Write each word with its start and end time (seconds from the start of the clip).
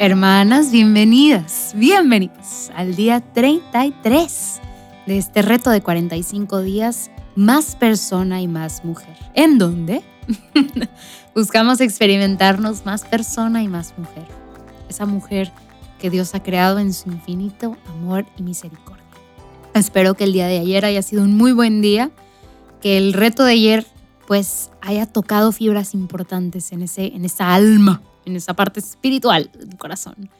Hermanas, 0.00 0.70
bienvenidas, 0.70 1.72
bienvenidos 1.76 2.70
al 2.76 2.94
día 2.94 3.20
33 3.20 4.60
de 5.06 5.18
este 5.18 5.40
reto 5.40 5.70
de 5.70 5.80
45 5.80 6.60
días, 6.60 7.10
más 7.36 7.74
persona 7.76 8.42
y 8.42 8.48
más 8.48 8.84
mujer. 8.84 9.16
¿En 9.34 9.56
dónde? 9.56 10.02
Buscamos 11.34 11.80
experimentarnos 11.80 12.84
más 12.84 13.04
persona 13.04 13.62
y 13.62 13.68
más 13.68 13.94
mujer. 13.96 14.26
Esa 14.90 15.06
mujer 15.06 15.52
que 15.98 16.10
Dios 16.10 16.34
ha 16.34 16.42
creado 16.42 16.80
en 16.80 16.92
su 16.92 17.10
infinito 17.10 17.78
amor 17.88 18.26
y 18.36 18.42
misericordia. 18.42 19.04
Espero 19.72 20.14
que 20.14 20.24
el 20.24 20.34
día 20.34 20.48
de 20.48 20.58
ayer 20.58 20.84
haya 20.84 21.00
sido 21.00 21.22
un 21.22 21.36
muy 21.36 21.52
buen 21.52 21.80
día, 21.80 22.10
que 22.82 22.98
el 22.98 23.14
reto 23.14 23.44
de 23.44 23.52
ayer 23.52 23.86
pues 24.26 24.70
haya 24.80 25.06
tocado 25.06 25.52
fibras 25.52 25.94
importantes 25.94 26.72
en, 26.72 26.82
ese, 26.82 27.06
en 27.14 27.24
esa 27.24 27.54
alma 27.54 28.02
en 28.24 28.36
esa 28.36 28.54
parte 28.54 28.80
espiritual 28.80 29.50
del 29.54 29.76
corazón. 29.76 30.30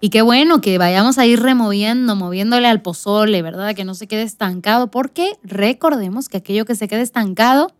Y 0.00 0.08
qué 0.08 0.22
bueno 0.22 0.60
que 0.60 0.78
vayamos 0.78 1.18
a 1.18 1.26
ir 1.26 1.40
removiendo, 1.40 2.16
moviéndole 2.16 2.66
al 2.66 2.80
pozole, 2.80 3.42
¿verdad? 3.42 3.74
Que 3.74 3.84
no 3.84 3.94
se 3.94 4.06
quede 4.06 4.22
estancado, 4.22 4.90
porque 4.90 5.38
recordemos 5.42 6.28
que 6.28 6.38
aquello 6.38 6.64
que 6.64 6.74
se 6.74 6.88
quede 6.88 7.02
estancado 7.02 7.70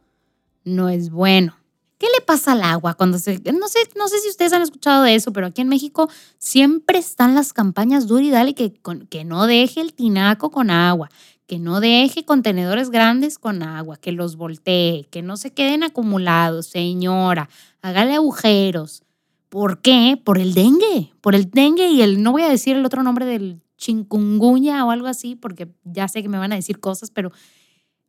no 0.64 0.90
es 0.90 1.10
bueno. 1.10 1.56
¿Qué 1.98 2.06
le 2.14 2.24
pasa 2.24 2.52
al 2.52 2.62
agua 2.62 2.94
cuando 2.94 3.18
se.? 3.18 3.40
No 3.52 3.68
sé, 3.68 3.78
no 3.96 4.08
sé 4.08 4.18
si 4.20 4.28
ustedes 4.28 4.52
han 4.52 4.62
escuchado 4.62 5.02
de 5.02 5.14
eso, 5.14 5.32
pero 5.32 5.46
aquí 5.46 5.60
en 5.60 5.68
México 5.68 6.08
siempre 6.38 6.98
están 6.98 7.34
las 7.34 7.52
campañas 7.52 8.06
dale 8.06 8.54
que, 8.54 8.74
que 9.10 9.24
no 9.24 9.46
deje 9.46 9.80
el 9.80 9.92
tinaco 9.92 10.50
con 10.50 10.70
agua, 10.70 11.10
que 11.50 11.58
no 11.58 11.80
deje 11.80 12.24
contenedores 12.24 12.90
grandes 12.90 13.36
con 13.36 13.64
agua, 13.64 13.96
que 13.96 14.12
los 14.12 14.36
voltee, 14.36 15.08
que 15.10 15.20
no 15.20 15.36
se 15.36 15.50
queden 15.50 15.82
acumulados, 15.82 16.68
señora, 16.68 17.48
hágale 17.82 18.14
agujeros. 18.14 19.02
¿Por 19.48 19.80
qué? 19.80 20.16
Por 20.22 20.38
el 20.38 20.54
dengue, 20.54 21.12
por 21.20 21.34
el 21.34 21.50
dengue 21.50 21.88
y 21.88 22.02
el, 22.02 22.22
no 22.22 22.30
voy 22.30 22.42
a 22.42 22.48
decir 22.48 22.76
el 22.76 22.86
otro 22.86 23.02
nombre 23.02 23.26
del 23.26 23.60
chingunguña 23.76 24.86
o 24.86 24.92
algo 24.92 25.08
así, 25.08 25.34
porque 25.34 25.66
ya 25.82 26.06
sé 26.06 26.22
que 26.22 26.28
me 26.28 26.38
van 26.38 26.52
a 26.52 26.54
decir 26.54 26.78
cosas, 26.78 27.10
pero 27.10 27.32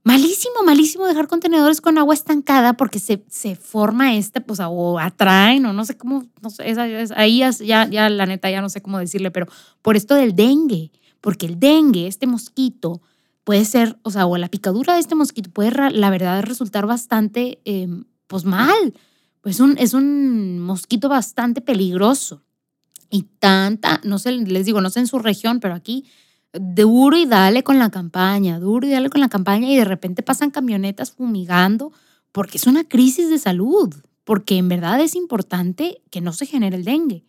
malísimo, 0.04 0.62
malísimo 0.64 1.08
dejar 1.08 1.28
contenedores 1.28 1.82
con 1.82 1.98
agua 1.98 2.14
estancada 2.14 2.74
porque 2.74 3.00
se, 3.00 3.26
se 3.28 3.56
forma 3.56 4.14
este, 4.14 4.42
pues, 4.42 4.60
o 4.64 5.00
atraen, 5.00 5.66
o 5.66 5.74
no 5.74 5.84
sé 5.84 5.98
cómo, 5.98 6.28
no 6.44 6.52
sé, 6.52 6.76
ahí 7.16 7.40
ya, 7.40 7.90
ya 7.90 8.08
la 8.08 8.28
neta 8.28 8.52
ya 8.52 8.62
no 8.62 8.70
sé 8.70 8.84
cómo 8.84 9.00
decirle, 9.00 9.32
pero 9.32 9.48
por 9.82 9.98
esto 9.98 10.14
del 10.14 10.36
dengue, 10.36 10.92
porque 11.22 11.48
el 11.48 11.60
dengue, 11.60 12.06
este 12.06 12.28
mosquito, 12.28 13.02
puede 13.44 13.66
ser, 13.66 13.98
o 14.04 14.12
sea, 14.12 14.26
o 14.26 14.38
la 14.38 14.50
picadura 14.50 14.94
de 14.94 15.00
este 15.00 15.16
mosquito 15.16 15.50
puede, 15.50 15.92
la 15.92 16.10
verdad, 16.10 16.44
resultar 16.44 16.86
bastante, 16.86 17.60
em, 17.66 18.06
pues 18.28 18.46
mal 18.46 18.94
pues 19.42 19.60
un, 19.60 19.78
es 19.78 19.94
un 19.94 20.60
mosquito 20.60 21.10
bastante 21.10 21.62
peligroso. 21.62 22.44
Y 23.10 23.24
tanta, 23.40 24.00
no 24.04 24.20
sé, 24.20 24.32
les 24.32 24.66
digo, 24.66 24.80
no 24.80 24.90
sé 24.90 25.02
en 25.02 25.08
su 25.08 25.20
región, 25.20 25.60
pero 25.60 25.74
aquí 25.74 26.06
duro 26.54 27.18
y 27.18 27.26
dale 27.26 27.64
con 27.64 27.78
la 27.80 27.90
campaña, 27.90 28.60
duro 28.60 28.88
y 28.88 28.92
dale 28.92 29.10
con 29.10 29.20
la 29.20 29.30
campaña 29.30 29.70
y 29.70 29.76
de 29.76 29.86
repente 29.86 30.24
pasan 30.24 30.52
camionetas 30.52 31.12
fumigando 31.12 31.92
porque 32.32 32.58
es 32.58 32.68
una 32.68 32.84
crisis 32.86 33.30
de 33.30 33.40
salud, 33.40 33.94
porque 34.24 34.58
en 34.58 34.70
verdad 34.70 35.02
es 35.02 35.16
importante 35.16 36.02
que 36.10 36.22
no 36.22 36.32
se 36.32 36.46
genere 36.46 36.78
el 36.78 36.86
dengue. 36.86 37.26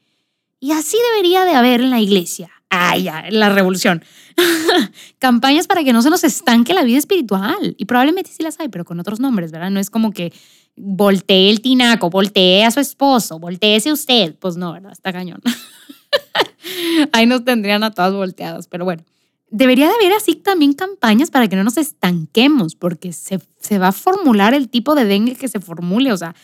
Y 0.60 0.70
así 0.72 0.96
debería 1.12 1.44
de 1.44 1.54
haber 1.54 1.80
en 1.80 1.90
la 1.90 2.00
iglesia. 2.00 2.50
Ya, 2.96 3.24
la 3.30 3.48
revolución. 3.48 4.04
Campañas 5.18 5.66
para 5.66 5.84
que 5.84 5.92
no 5.92 6.02
se 6.02 6.10
nos 6.10 6.24
estanque 6.24 6.74
la 6.74 6.82
vida 6.82 6.98
espiritual. 6.98 7.74
Y 7.78 7.84
probablemente 7.84 8.30
sí 8.32 8.42
las 8.42 8.58
hay, 8.60 8.68
pero 8.68 8.84
con 8.84 8.98
otros 9.00 9.20
nombres, 9.20 9.52
¿verdad? 9.52 9.70
No 9.70 9.80
es 9.80 9.90
como 9.90 10.12
que 10.12 10.32
voltee 10.76 11.50
el 11.50 11.60
tinaco, 11.60 12.10
voltee 12.10 12.64
a 12.64 12.70
su 12.70 12.80
esposo, 12.80 13.38
volteese 13.38 13.92
usted. 13.92 14.34
Pues 14.38 14.56
no, 14.56 14.72
¿verdad? 14.72 14.92
Está 14.92 15.12
cañón. 15.12 15.40
Ahí 17.12 17.26
nos 17.26 17.44
tendrían 17.44 17.84
a 17.84 17.90
todas 17.90 18.12
volteadas, 18.12 18.68
pero 18.68 18.84
bueno. 18.84 19.02
Debería 19.50 19.86
de 19.86 19.92
haber 19.92 20.12
así 20.14 20.34
también 20.34 20.72
campañas 20.72 21.30
para 21.30 21.46
que 21.46 21.56
no 21.56 21.64
nos 21.64 21.76
estanquemos, 21.76 22.74
porque 22.74 23.12
se, 23.12 23.38
se 23.60 23.78
va 23.78 23.88
a 23.88 23.92
formular 23.92 24.54
el 24.54 24.70
tipo 24.70 24.94
de 24.94 25.04
dengue 25.04 25.34
que 25.34 25.48
se 25.48 25.60
formule. 25.60 26.10
O 26.10 26.16
sea, 26.16 26.34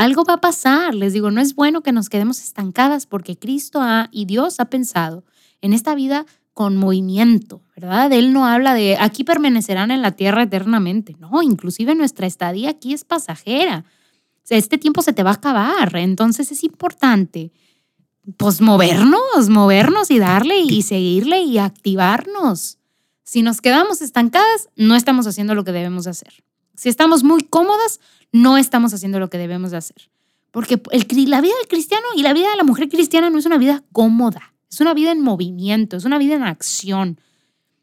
algo 0.00 0.24
va 0.24 0.34
a 0.34 0.40
pasar. 0.40 0.94
Les 0.94 1.12
digo, 1.12 1.30
no 1.30 1.40
es 1.40 1.54
bueno 1.54 1.82
que 1.82 1.92
nos 1.92 2.08
quedemos 2.08 2.40
estancadas 2.40 3.06
porque 3.06 3.38
Cristo 3.38 3.80
ha, 3.82 4.08
y 4.10 4.24
Dios 4.24 4.58
ha 4.58 4.66
pensado 4.66 5.24
en 5.60 5.72
esta 5.72 5.94
vida 5.94 6.26
con 6.54 6.76
movimiento, 6.76 7.62
¿verdad? 7.76 8.12
Él 8.12 8.32
no 8.32 8.46
habla 8.46 8.74
de 8.74 8.96
aquí 8.98 9.24
permanecerán 9.24 9.90
en 9.90 10.02
la 10.02 10.12
tierra 10.12 10.42
eternamente, 10.42 11.16
no, 11.18 11.42
inclusive 11.42 11.94
nuestra 11.94 12.26
estadía 12.26 12.70
aquí 12.70 12.92
es 12.92 13.04
pasajera. 13.04 13.84
este 14.48 14.78
tiempo 14.78 15.02
se 15.02 15.12
te 15.12 15.22
va 15.22 15.30
a 15.30 15.34
acabar, 15.34 15.94
entonces 15.96 16.50
es 16.50 16.64
importante 16.64 17.52
pues 18.36 18.60
movernos, 18.60 19.48
movernos 19.48 20.10
y 20.10 20.18
darle 20.18 20.58
y 20.60 20.82
seguirle 20.82 21.40
y 21.42 21.58
activarnos. 21.58 22.78
Si 23.22 23.42
nos 23.42 23.60
quedamos 23.60 24.02
estancadas, 24.02 24.68
no 24.76 24.96
estamos 24.96 25.26
haciendo 25.26 25.54
lo 25.54 25.64
que 25.64 25.72
debemos 25.72 26.06
hacer. 26.06 26.44
Si 26.74 26.88
estamos 26.88 27.22
muy 27.22 27.42
cómodas, 27.42 28.00
no 28.32 28.56
estamos 28.56 28.94
haciendo 28.94 29.18
lo 29.18 29.30
que 29.30 29.38
debemos 29.38 29.72
hacer. 29.72 30.10
Porque 30.50 30.80
la 31.26 31.40
vida 31.40 31.54
del 31.58 31.68
cristiano 31.68 32.06
y 32.16 32.22
la 32.22 32.32
vida 32.32 32.50
de 32.50 32.56
la 32.56 32.64
mujer 32.64 32.88
cristiana 32.88 33.30
no 33.30 33.38
es 33.38 33.46
una 33.46 33.58
vida 33.58 33.84
cómoda. 33.92 34.54
Es 34.70 34.80
una 34.80 34.94
vida 34.94 35.12
en 35.12 35.20
movimiento, 35.20 35.96
es 35.96 36.04
una 36.04 36.18
vida 36.18 36.34
en 36.34 36.42
acción. 36.42 37.20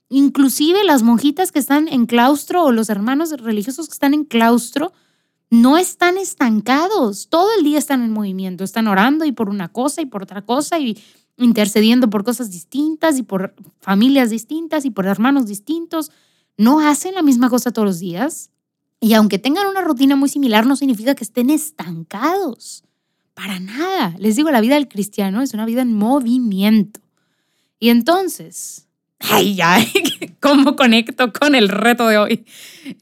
Inclusive 0.09 0.83
las 0.83 1.03
monjitas 1.03 1.51
que 1.51 1.59
están 1.59 1.87
en 1.87 2.05
claustro 2.05 2.63
o 2.63 2.71
los 2.71 2.89
hermanos 2.89 3.31
religiosos 3.31 3.87
que 3.87 3.93
están 3.93 4.13
en 4.13 4.23
claustro 4.23 4.93
no 5.49 5.77
están 5.77 6.17
estancados. 6.17 7.29
Todo 7.29 7.49
el 7.57 7.63
día 7.63 7.77
están 7.77 8.03
en 8.03 8.11
movimiento, 8.11 8.63
están 8.63 8.87
orando 8.87 9.25
y 9.25 9.31
por 9.31 9.49
una 9.49 9.69
cosa 9.69 10.01
y 10.01 10.05
por 10.05 10.23
otra 10.23 10.43
cosa 10.43 10.79
y 10.79 10.97
intercediendo 11.37 12.09
por 12.09 12.23
cosas 12.23 12.51
distintas 12.51 13.17
y 13.17 13.23
por 13.23 13.53
familias 13.79 14.29
distintas 14.29 14.85
y 14.85 14.91
por 14.91 15.05
hermanos 15.05 15.45
distintos. 15.45 16.11
No 16.57 16.79
hacen 16.79 17.15
la 17.15 17.21
misma 17.21 17.49
cosa 17.49 17.71
todos 17.71 17.85
los 17.85 17.99
días. 17.99 18.49
Y 18.99 19.13
aunque 19.13 19.39
tengan 19.39 19.67
una 19.67 19.81
rutina 19.81 20.15
muy 20.15 20.29
similar, 20.29 20.65
no 20.65 20.75
significa 20.75 21.15
que 21.15 21.23
estén 21.23 21.49
estancados. 21.49 22.83
Para 23.33 23.59
nada. 23.59 24.15
Les 24.17 24.35
digo, 24.35 24.49
la 24.49 24.61
vida 24.61 24.75
del 24.75 24.87
cristiano 24.87 25.41
es 25.41 25.53
una 25.53 25.65
vida 25.65 25.83
en 25.83 25.93
movimiento. 25.93 26.99
Y 27.79 27.89
entonces, 27.89 28.87
ay, 29.19 29.55
ya, 29.55 29.77
¿cómo 30.39 30.75
conecto 30.75 31.31
con 31.31 31.53
el 31.53 31.69
reto 31.69 32.07
de 32.07 32.17
hoy? 32.17 32.45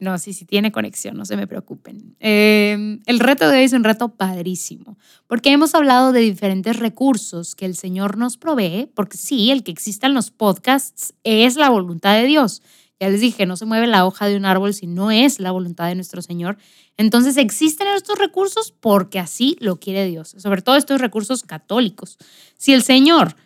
No, 0.00 0.18
sí, 0.18 0.34
sí 0.34 0.44
tiene 0.44 0.72
conexión, 0.72 1.16
no 1.16 1.24
se 1.24 1.36
me 1.36 1.46
preocupen. 1.46 2.16
Em, 2.20 3.00
el 3.06 3.18
reto 3.18 3.48
de 3.48 3.58
hoy 3.58 3.64
es 3.64 3.72
un 3.72 3.84
reto 3.84 4.10
padrísimo, 4.10 4.98
porque 5.26 5.50
hemos 5.50 5.74
hablado 5.74 6.12
de 6.12 6.20
diferentes 6.20 6.78
recursos 6.78 7.54
que 7.54 7.64
el 7.64 7.76
Señor 7.76 8.18
nos 8.18 8.36
provee, 8.36 8.90
porque 8.94 9.16
sí, 9.16 9.50
el 9.50 9.62
que 9.62 9.72
existan 9.72 10.12
los 10.12 10.30
podcasts 10.30 11.14
es 11.24 11.56
la 11.56 11.70
voluntad 11.70 12.14
de 12.14 12.26
Dios. 12.26 12.62
Ya 12.98 13.10
les 13.10 13.20
dije, 13.20 13.44
no 13.44 13.56
se 13.56 13.66
mueve 13.66 13.86
la 13.86 14.06
hoja 14.06 14.26
de 14.26 14.36
un 14.36 14.46
árbol 14.46 14.72
si 14.72 14.86
no 14.86 15.10
es 15.10 15.38
la 15.38 15.50
voluntad 15.50 15.86
de 15.88 15.94
nuestro 15.94 16.22
Señor. 16.22 16.56
Entonces 16.96 17.36
existen 17.36 17.88
estos 17.88 18.18
recursos 18.18 18.72
porque 18.78 19.18
así 19.18 19.56
lo 19.60 19.78
quiere 19.78 20.06
Dios, 20.06 20.34
sobre 20.38 20.62
todo 20.62 20.76
estos 20.76 21.00
recursos 21.00 21.42
católicos. 21.42 22.16
Si 22.56 22.72
el 22.72 22.82
Señor, 22.82 23.36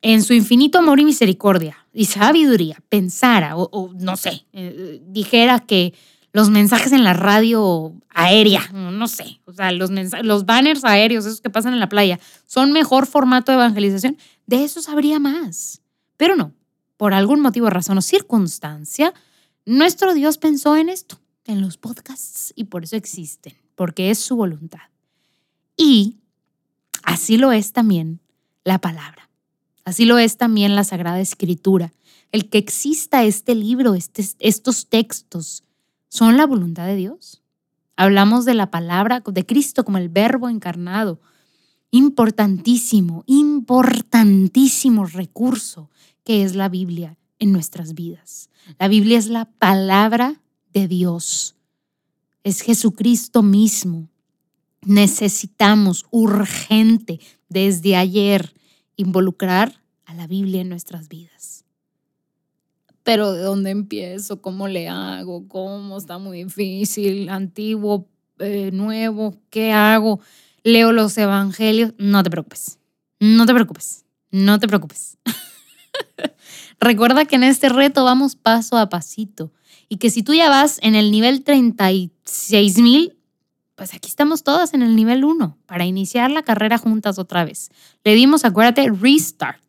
en 0.00 0.22
su 0.22 0.32
infinito 0.32 0.78
amor 0.78 1.00
y 1.00 1.04
misericordia 1.04 1.76
y 1.92 2.06
sabiduría, 2.06 2.78
pensara 2.88 3.56
o, 3.56 3.92
no 3.94 4.16
sé, 4.16 4.46
eh, 4.54 5.02
dijera 5.06 5.60
que 5.60 5.92
los 6.32 6.48
mensajes 6.48 6.92
en 6.92 7.04
la 7.04 7.12
radio 7.12 7.92
aérea, 8.08 8.68
no 8.72 9.06
sé, 9.06 9.40
o 9.44 9.52
sea, 9.52 9.70
los, 9.70 9.90
los 10.22 10.46
banners 10.46 10.84
aéreos, 10.84 11.26
esos 11.26 11.40
que 11.40 11.50
pasan 11.50 11.74
en 11.74 11.80
la 11.80 11.88
playa, 11.88 12.18
son 12.46 12.72
mejor 12.72 13.06
formato 13.06 13.52
de 13.52 13.56
evangelización, 13.56 14.16
de 14.46 14.64
eso 14.64 14.82
sabría 14.82 15.20
más. 15.20 15.80
Pero 16.16 16.36
no, 16.36 16.52
por 16.96 17.14
algún 17.14 17.40
motivo, 17.40 17.70
razón 17.70 17.98
o 17.98 18.02
circunstancia, 18.02 19.14
nuestro 19.66 20.14
Dios 20.14 20.38
pensó 20.38 20.76
en 20.76 20.88
esto, 20.88 21.18
en 21.44 21.60
los 21.60 21.76
podcasts, 21.76 22.52
y 22.56 22.64
por 22.64 22.84
eso 22.84 22.96
existen, 22.96 23.54
porque 23.74 24.10
es 24.10 24.18
su 24.18 24.36
voluntad. 24.36 24.80
Y 25.76 26.18
así 27.02 27.36
lo 27.36 27.52
es 27.52 27.72
también 27.72 28.20
la 28.64 28.78
palabra. 28.80 29.30
Así 29.84 30.04
lo 30.04 30.18
es 30.18 30.36
también 30.36 30.74
la 30.74 30.84
Sagrada 30.84 31.20
Escritura. 31.20 31.92
El 32.32 32.48
que 32.48 32.58
exista 32.58 33.24
este 33.24 33.54
libro, 33.54 33.94
este, 33.94 34.24
estos 34.38 34.88
textos, 34.88 35.64
son 36.08 36.36
la 36.36 36.46
voluntad 36.46 36.86
de 36.86 36.96
Dios. 36.96 37.42
Hablamos 37.96 38.44
de 38.44 38.54
la 38.54 38.70
palabra 38.70 39.22
de 39.24 39.46
Cristo 39.46 39.84
como 39.84 39.98
el 39.98 40.08
verbo 40.08 40.48
encarnado. 40.48 41.20
Importantísimo, 41.90 43.24
importantísimo 43.26 45.06
recurso 45.06 45.90
que 46.24 46.42
es 46.42 46.54
la 46.56 46.68
Biblia 46.68 47.16
en 47.38 47.52
nuestras 47.52 47.94
vidas. 47.94 48.50
La 48.78 48.88
Biblia 48.88 49.18
es 49.18 49.28
la 49.28 49.44
palabra 49.44 50.40
de 50.72 50.88
Dios. 50.88 51.54
Es 52.42 52.62
Jesucristo 52.62 53.42
mismo. 53.42 54.08
Necesitamos 54.82 56.06
urgente 56.10 57.20
desde 57.48 57.96
ayer 57.96 58.54
involucrar 58.96 59.80
a 60.04 60.14
la 60.14 60.26
Biblia 60.26 60.60
en 60.60 60.68
nuestras 60.68 61.08
vidas. 61.08 61.64
Pero 63.02 63.32
¿de 63.32 63.42
dónde 63.42 63.70
empiezo? 63.70 64.40
¿Cómo 64.40 64.66
le 64.66 64.88
hago? 64.88 65.46
¿Cómo 65.46 65.98
está 65.98 66.18
muy 66.18 66.44
difícil? 66.44 67.28
Antiguo 67.28 68.08
eh, 68.38 68.70
nuevo, 68.72 69.38
¿qué 69.50 69.72
hago? 69.72 70.20
Leo 70.62 70.92
los 70.92 71.16
evangelios. 71.18 71.92
No 71.98 72.22
te 72.22 72.30
preocupes, 72.30 72.78
no 73.20 73.44
te 73.44 73.52
preocupes, 73.52 74.06
no 74.30 74.58
te 74.58 74.66
preocupes. 74.66 75.18
Recuerda 76.80 77.24
que 77.24 77.36
en 77.36 77.44
este 77.44 77.68
reto 77.68 78.04
vamos 78.04 78.36
paso 78.36 78.76
a 78.76 78.88
pasito 78.88 79.52
y 79.88 79.96
que 79.96 80.10
si 80.10 80.22
tú 80.22 80.34
ya 80.34 80.48
vas 80.48 80.78
en 80.82 80.94
el 80.94 81.10
nivel 81.10 81.44
36 81.44 82.78
mil, 82.78 83.16
pues 83.74 83.94
aquí 83.94 84.08
estamos 84.08 84.42
todas 84.42 84.74
en 84.74 84.82
el 84.82 84.96
nivel 84.96 85.24
1 85.24 85.58
para 85.66 85.84
iniciar 85.84 86.30
la 86.30 86.42
carrera 86.42 86.78
juntas 86.78 87.18
otra 87.18 87.44
vez. 87.44 87.70
Le 88.04 88.14
dimos, 88.14 88.44
acuérdate, 88.44 88.90
restart. 88.90 89.62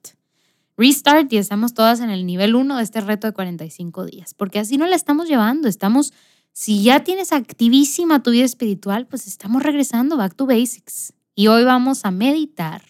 Restart 0.77 1.31
y 1.31 1.37
estamos 1.37 1.73
todas 1.73 2.01
en 2.01 2.09
el 2.09 2.25
nivel 2.25 2.55
1 2.55 2.77
de 2.77 2.83
este 2.83 3.01
reto 3.01 3.27
de 3.27 3.33
45 3.33 4.05
días, 4.05 4.33
porque 4.33 4.59
así 4.59 4.77
no 4.77 4.85
la 4.87 4.95
estamos 4.95 5.27
llevando, 5.27 5.67
estamos, 5.67 6.13
si 6.51 6.83
ya 6.83 7.03
tienes 7.03 7.31
activísima 7.31 8.21
tu 8.21 8.31
vida 8.31 8.43
espiritual, 8.43 9.07
pues 9.07 9.25
estamos 9.25 9.63
regresando 9.63 10.17
back 10.17 10.35
to 10.35 10.45
basics. 10.45 11.13
Y 11.33 11.47
hoy 11.47 11.63
vamos 11.63 12.05
a 12.05 12.11
meditar 12.11 12.81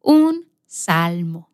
un 0.00 0.46
salmo, 0.66 1.51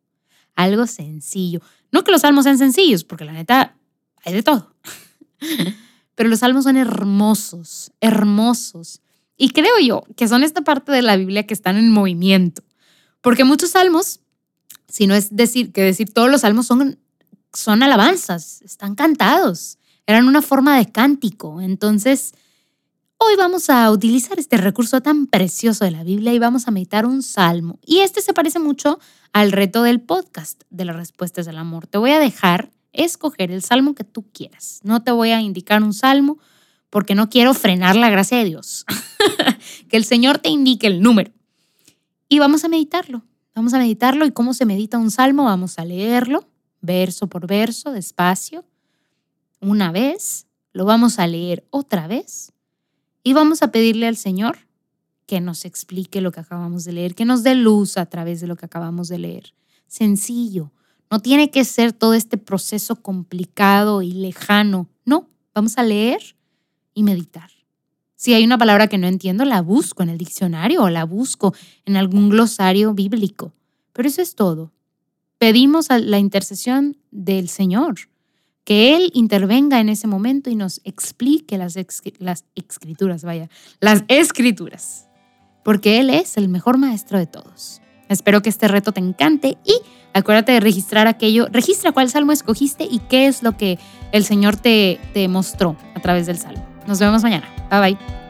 algo 0.58 0.88
sencillo. 0.88 1.60
No 1.92 2.02
que 2.02 2.10
los 2.10 2.22
salmos 2.22 2.44
sean 2.44 2.58
sencillos, 2.58 3.04
porque 3.04 3.24
la 3.24 3.32
neta 3.32 3.76
hay 4.24 4.34
de 4.34 4.42
todo. 4.42 4.74
Pero 6.16 6.28
los 6.28 6.40
salmos 6.40 6.64
son 6.64 6.76
hermosos, 6.76 7.92
hermosos. 8.00 9.00
Y 9.36 9.50
creo 9.50 9.78
yo 9.80 10.04
que 10.16 10.26
son 10.26 10.42
esta 10.42 10.62
parte 10.62 10.90
de 10.90 11.00
la 11.00 11.16
Biblia 11.16 11.46
que 11.46 11.54
están 11.54 11.76
en 11.76 11.92
movimiento. 11.92 12.64
Porque 13.20 13.44
muchos 13.44 13.70
salmos, 13.70 14.20
si 14.88 15.06
no 15.06 15.14
es 15.14 15.34
decir 15.34 15.72
que 15.72 15.82
decir 15.82 16.12
todos 16.12 16.28
los 16.28 16.40
salmos 16.40 16.66
son, 16.66 16.98
son 17.52 17.84
alabanzas, 17.84 18.60
están 18.62 18.96
cantados, 18.96 19.78
eran 20.06 20.26
una 20.26 20.42
forma 20.42 20.76
de 20.76 20.90
cántico. 20.90 21.60
Entonces, 21.60 22.34
hoy 23.18 23.34
vamos 23.36 23.68
a 23.68 23.90
utilizar 23.90 24.38
este 24.38 24.56
recurso 24.56 25.00
tan 25.00 25.26
precioso 25.26 25.84
de 25.84 25.90
la 25.90 26.04
Biblia 26.04 26.32
y 26.32 26.38
vamos 26.38 26.66
a 26.66 26.70
meditar 26.70 27.04
un 27.04 27.22
salmo. 27.22 27.78
Y 27.84 27.98
este 27.98 28.22
se 28.22 28.32
parece 28.32 28.58
mucho 28.58 28.98
al 29.32 29.52
reto 29.52 29.82
del 29.82 30.00
podcast 30.00 30.62
de 30.70 30.84
las 30.84 30.96
respuestas 30.96 31.44
del 31.44 31.58
amor. 31.58 31.86
Te 31.86 31.98
voy 31.98 32.12
a 32.12 32.20
dejar 32.20 32.70
escoger 32.92 33.50
el 33.50 33.62
salmo 33.62 33.94
que 33.94 34.04
tú 34.04 34.24
quieras. 34.32 34.80
No 34.82 35.02
te 35.02 35.10
voy 35.10 35.30
a 35.30 35.40
indicar 35.40 35.82
un 35.82 35.92
salmo 35.92 36.38
porque 36.90 37.14
no 37.14 37.28
quiero 37.28 37.52
frenar 37.54 37.96
la 37.96 38.08
gracia 38.08 38.38
de 38.38 38.44
Dios. 38.44 38.86
que 39.88 39.96
el 39.96 40.04
Señor 40.04 40.38
te 40.38 40.48
indique 40.48 40.86
el 40.86 41.02
número. 41.02 41.32
Y 42.28 42.38
vamos 42.38 42.64
a 42.64 42.68
meditarlo. 42.68 43.24
Vamos 43.54 43.74
a 43.74 43.78
meditarlo 43.78 44.24
y 44.26 44.32
cómo 44.32 44.54
se 44.54 44.64
medita 44.64 44.96
un 44.96 45.10
salmo. 45.10 45.44
Vamos 45.44 45.78
a 45.78 45.84
leerlo 45.84 46.48
verso 46.80 47.26
por 47.26 47.46
verso, 47.46 47.90
despacio, 47.90 48.64
una 49.60 49.92
vez. 49.92 50.46
Lo 50.72 50.84
vamos 50.84 51.18
a 51.18 51.26
leer 51.26 51.66
otra 51.70 52.06
vez. 52.06 52.52
Y 53.28 53.34
vamos 53.34 53.62
a 53.62 53.70
pedirle 53.70 54.06
al 54.06 54.16
Señor 54.16 54.56
que 55.26 55.42
nos 55.42 55.66
explique 55.66 56.22
lo 56.22 56.32
que 56.32 56.40
acabamos 56.40 56.84
de 56.84 56.92
leer, 56.92 57.14
que 57.14 57.26
nos 57.26 57.42
dé 57.42 57.54
luz 57.54 57.98
a 57.98 58.06
través 58.06 58.40
de 58.40 58.46
lo 58.46 58.56
que 58.56 58.64
acabamos 58.64 59.08
de 59.08 59.18
leer. 59.18 59.52
Sencillo. 59.86 60.72
No 61.10 61.20
tiene 61.20 61.50
que 61.50 61.66
ser 61.66 61.92
todo 61.92 62.14
este 62.14 62.38
proceso 62.38 62.96
complicado 62.96 64.00
y 64.00 64.12
lejano. 64.12 64.88
No, 65.04 65.28
vamos 65.54 65.76
a 65.76 65.82
leer 65.82 66.36
y 66.94 67.02
meditar. 67.02 67.50
Si 68.16 68.32
hay 68.32 68.44
una 68.44 68.56
palabra 68.56 68.86
que 68.86 68.96
no 68.96 69.06
entiendo, 69.06 69.44
la 69.44 69.60
busco 69.60 70.02
en 70.02 70.08
el 70.08 70.16
diccionario 70.16 70.84
o 70.84 70.88
la 70.88 71.04
busco 71.04 71.52
en 71.84 71.98
algún 71.98 72.30
glosario 72.30 72.94
bíblico. 72.94 73.52
Pero 73.92 74.08
eso 74.08 74.22
es 74.22 74.36
todo. 74.36 74.72
Pedimos 75.36 75.88
la 75.90 76.18
intercesión 76.18 76.96
del 77.10 77.50
Señor, 77.50 78.08
que 78.68 78.94
Él 78.94 79.10
intervenga 79.14 79.80
en 79.80 79.88
ese 79.88 80.06
momento 80.06 80.50
y 80.50 80.54
nos 80.54 80.82
explique 80.84 81.56
las, 81.56 81.74
las 82.18 82.44
escrituras, 82.54 83.24
vaya, 83.24 83.48
las 83.80 84.04
escrituras 84.08 85.08
porque 85.62 86.00
Él 86.00 86.10
es 86.10 86.36
el 86.36 86.50
mejor 86.50 86.76
maestro 86.76 87.18
de 87.18 87.26
todos. 87.26 87.80
Espero 88.10 88.42
que 88.42 88.50
este 88.50 88.68
reto 88.68 88.92
te 88.92 89.00
encante 89.00 89.56
y 89.64 89.80
acuérdate 90.12 90.52
de 90.52 90.60
registrar 90.60 91.06
aquello, 91.06 91.46
registra 91.50 91.92
cuál 91.92 92.10
salmo 92.10 92.32
escogiste 92.32 92.84
y 92.84 92.98
qué 92.98 93.26
es 93.26 93.42
lo 93.42 93.56
que 93.56 93.78
el 94.12 94.22
Señor 94.24 94.56
te, 94.56 95.00
te 95.14 95.28
mostró 95.28 95.74
a 95.94 96.00
través 96.00 96.26
del 96.26 96.36
salmo. 96.36 96.62
Nos 96.86 96.98
vemos 96.98 97.22
mañana. 97.22 97.48
Bye 97.70 97.80
bye. 97.80 98.27